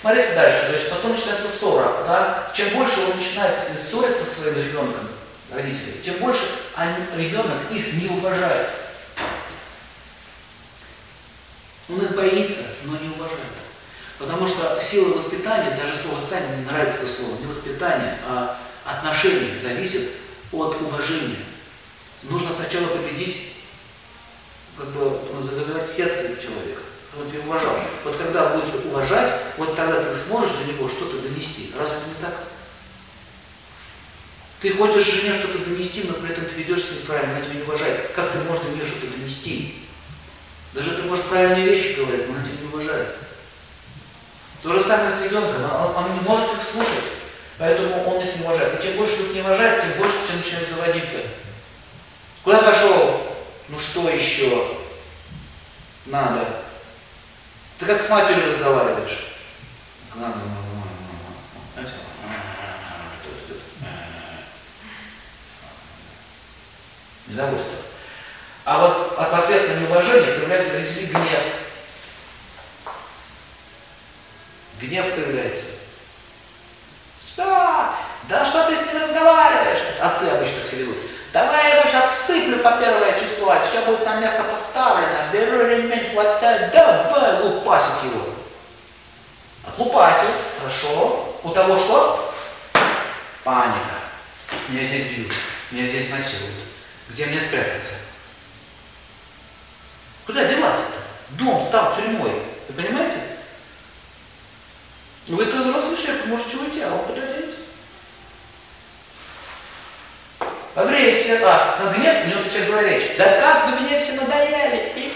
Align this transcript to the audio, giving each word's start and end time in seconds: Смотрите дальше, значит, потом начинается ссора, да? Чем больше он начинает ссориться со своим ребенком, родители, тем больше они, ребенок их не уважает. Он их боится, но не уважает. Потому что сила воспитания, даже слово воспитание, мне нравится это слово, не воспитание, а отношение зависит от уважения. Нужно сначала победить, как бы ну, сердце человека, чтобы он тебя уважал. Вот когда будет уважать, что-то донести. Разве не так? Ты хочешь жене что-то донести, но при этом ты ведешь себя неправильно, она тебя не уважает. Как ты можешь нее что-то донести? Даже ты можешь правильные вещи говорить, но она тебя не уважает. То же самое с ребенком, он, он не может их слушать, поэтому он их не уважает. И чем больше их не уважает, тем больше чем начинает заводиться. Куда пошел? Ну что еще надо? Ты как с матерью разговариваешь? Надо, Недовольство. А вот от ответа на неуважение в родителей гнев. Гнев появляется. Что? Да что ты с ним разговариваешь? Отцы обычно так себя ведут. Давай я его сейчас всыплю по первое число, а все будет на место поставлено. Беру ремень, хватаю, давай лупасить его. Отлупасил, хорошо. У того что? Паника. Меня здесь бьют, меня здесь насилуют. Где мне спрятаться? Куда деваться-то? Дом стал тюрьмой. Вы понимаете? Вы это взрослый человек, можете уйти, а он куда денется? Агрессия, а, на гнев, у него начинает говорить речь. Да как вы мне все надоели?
Смотрите 0.00 0.34
дальше, 0.34 0.66
значит, 0.68 0.90
потом 0.90 1.12
начинается 1.12 1.48
ссора, 1.48 2.04
да? 2.06 2.52
Чем 2.54 2.70
больше 2.70 3.00
он 3.00 3.16
начинает 3.16 3.56
ссориться 3.76 4.24
со 4.24 4.40
своим 4.40 4.58
ребенком, 4.58 5.08
родители, 5.52 6.00
тем 6.04 6.18
больше 6.18 6.42
они, 6.76 6.94
ребенок 7.16 7.70
их 7.72 7.94
не 7.94 8.08
уважает. 8.08 8.68
Он 11.88 12.00
их 12.00 12.14
боится, 12.14 12.64
но 12.84 12.92
не 12.98 13.08
уважает. 13.08 13.40
Потому 14.18 14.46
что 14.46 14.78
сила 14.80 15.14
воспитания, 15.14 15.76
даже 15.80 15.96
слово 15.96 16.16
воспитание, 16.16 16.56
мне 16.56 16.66
нравится 16.66 16.98
это 16.98 17.08
слово, 17.08 17.38
не 17.38 17.46
воспитание, 17.46 18.18
а 18.26 18.58
отношение 18.84 19.60
зависит 19.62 20.10
от 20.52 20.80
уважения. 20.80 21.38
Нужно 22.24 22.50
сначала 22.50 22.86
победить, 22.88 23.54
как 24.76 24.88
бы 24.88 25.20
ну, 25.32 25.86
сердце 25.86 26.40
человека, 26.40 26.82
чтобы 27.10 27.24
он 27.24 27.30
тебя 27.30 27.40
уважал. 27.46 27.76
Вот 28.04 28.16
когда 28.16 28.50
будет 28.50 28.84
уважать, 28.86 29.27
что-то 30.88 31.20
донести. 31.20 31.72
Разве 31.78 31.96
не 32.08 32.14
так? 32.20 32.34
Ты 34.60 34.72
хочешь 34.72 35.04
жене 35.04 35.34
что-то 35.38 35.58
донести, 35.58 36.04
но 36.04 36.14
при 36.14 36.30
этом 36.30 36.44
ты 36.44 36.54
ведешь 36.54 36.82
себя 36.82 37.00
неправильно, 37.00 37.36
она 37.36 37.44
тебя 37.44 37.54
не 37.54 37.62
уважает. 37.62 38.10
Как 38.14 38.32
ты 38.32 38.38
можешь 38.38 38.64
нее 38.64 38.84
что-то 38.84 39.06
донести? 39.06 39.84
Даже 40.72 40.96
ты 40.96 41.02
можешь 41.02 41.24
правильные 41.26 41.64
вещи 41.64 41.96
говорить, 41.96 42.28
но 42.28 42.34
она 42.34 42.44
тебя 42.44 42.60
не 42.60 42.68
уважает. 42.68 43.16
То 44.62 44.72
же 44.72 44.84
самое 44.84 45.10
с 45.10 45.22
ребенком, 45.22 45.62
он, 45.62 45.96
он 45.96 46.14
не 46.14 46.20
может 46.20 46.52
их 46.54 46.60
слушать, 46.72 47.04
поэтому 47.58 48.04
он 48.04 48.26
их 48.26 48.36
не 48.36 48.42
уважает. 48.42 48.78
И 48.78 48.86
чем 48.86 48.96
больше 48.96 49.14
их 49.22 49.34
не 49.34 49.40
уважает, 49.40 49.82
тем 49.82 49.92
больше 50.02 50.16
чем 50.26 50.38
начинает 50.38 50.68
заводиться. 50.68 51.18
Куда 52.42 52.62
пошел? 52.62 53.20
Ну 53.68 53.78
что 53.78 54.08
еще 54.08 54.76
надо? 56.06 56.62
Ты 57.78 57.86
как 57.86 58.02
с 58.02 58.08
матерью 58.08 58.48
разговариваешь? 58.48 59.26
Надо, 60.16 60.38
Недовольство. 67.26 67.74
А 68.64 68.78
вот 68.78 69.18
от 69.18 69.34
ответа 69.34 69.74
на 69.74 69.80
неуважение 69.80 70.34
в 70.34 70.48
родителей 70.48 71.06
гнев. 71.06 71.42
Гнев 74.80 75.14
появляется. 75.14 75.66
Что? 77.24 77.90
Да 78.28 78.44
что 78.44 78.66
ты 78.66 78.76
с 78.76 78.80
ним 78.80 79.02
разговариваешь? 79.02 79.78
Отцы 80.00 80.24
обычно 80.24 80.60
так 80.60 80.70
себя 80.70 80.78
ведут. 80.80 80.96
Давай 81.32 81.68
я 81.68 81.76
его 81.76 81.88
сейчас 81.88 82.14
всыплю 82.14 82.58
по 82.58 82.72
первое 82.72 83.20
число, 83.20 83.50
а 83.50 83.66
все 83.66 83.80
будет 83.82 84.04
на 84.04 84.16
место 84.16 84.42
поставлено. 84.44 85.30
Беру 85.32 85.66
ремень, 85.66 86.12
хватаю, 86.12 86.70
давай 86.72 87.42
лупасить 87.42 88.04
его. 88.04 88.24
Отлупасил, 89.66 90.30
хорошо. 90.58 91.17
У 91.42 91.50
того 91.50 91.78
что? 91.78 92.34
Паника. 93.44 93.78
Меня 94.68 94.84
здесь 94.84 95.12
бьют, 95.12 95.32
меня 95.70 95.86
здесь 95.86 96.10
насилуют. 96.10 96.54
Где 97.10 97.26
мне 97.26 97.40
спрятаться? 97.40 97.94
Куда 100.26 100.44
деваться-то? 100.44 101.42
Дом 101.42 101.62
стал 101.62 101.94
тюрьмой. 101.94 102.32
Вы 102.68 102.82
понимаете? 102.82 103.16
Вы 105.28 105.44
это 105.44 105.56
взрослый 105.58 105.96
человек, 105.96 106.26
можете 106.26 106.56
уйти, 106.56 106.80
а 106.80 106.92
он 106.92 107.04
куда 107.04 107.20
денется? 107.20 107.58
Агрессия, 110.74 111.40
а, 111.44 111.82
на 111.82 111.92
гнев, 111.92 112.24
у 112.24 112.28
него 112.28 112.40
начинает 112.40 112.68
говорить 112.68 113.02
речь. 113.02 113.16
Да 113.16 113.40
как 113.40 113.66
вы 113.66 113.80
мне 113.80 113.98
все 113.98 114.12
надоели? 114.12 115.07